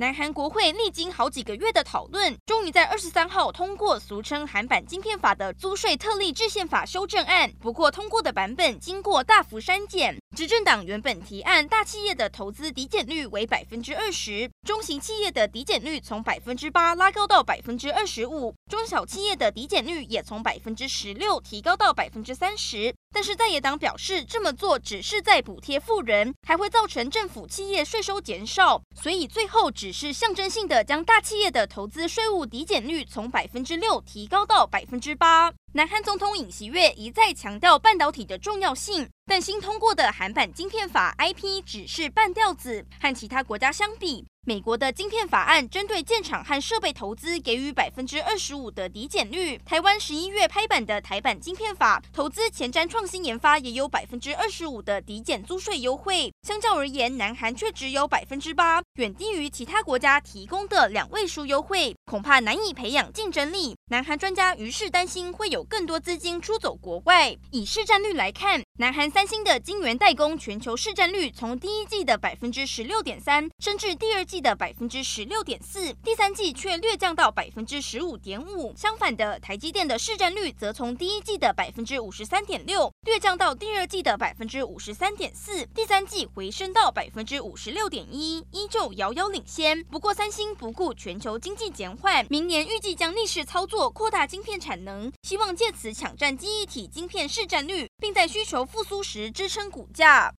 [0.00, 7.52] 南韩国会历经好几个月的讨论，终于在二十三号通过俗称“韩版晶片法”的租税特例制宪法修正案。
[7.60, 10.16] 不过，通过的版本经过大幅删减。
[10.34, 22.94] 执政党原本提案，大企业的投资抵减率为百分之二十，中型企业的抵减率从百分之八拉高到百分之二十五，中小企业的抵减率也从百分之十六提高到百分之三十。
[23.12, 35.52] 但是在野党表示，这么做只是在补贴富人，还会造成政府企业税收减少，所以最后只是象征性的将大企业的投资税务抵减率从百分之六提高到百分之八。
[35.72, 44.26] 南韩总统尹锡悦一再强调半导体的重要性，但新通过的韩版晶片法 IP 只是半吊子，和其他国家相比。
[44.46, 49.56] 美国的晶片法案针对建厂和设备投资给予百分之二十五的抵减率。
[49.58, 56.32] 台湾十一月拍板的台版晶片法，投资前瞻创新研发也有百分之二十五的抵减租税优惠。
[56.42, 63.76] 相较而言，南韩却只有百分之八，远低于其他国家提供的两位数优惠，恐怕难以培养竞争力。
[63.90, 67.36] 南韩专家于是担心会有更多资金出走国外。
[67.50, 78.72] 以市占率来看，南韩三星的晶圆代工全球市占率从第一季的百分之十六点三升至第二季的百分之十六点四，第三季却略降到百分之十五点五。
[78.74, 89.84] 相反的，台积电的市占率则从第一季的百分之五十三点六略降到第二季的百分之五十三点四，第三季回升到百分之五十六点一，依旧遥遥领先。
[89.84, 100.28] 不过，三星不顾全球经济减缓，明年预计将逆势操作，扩大晶片产能，希望借此抢占记忆体晶片市占率，并在需求复苏时支撑股价。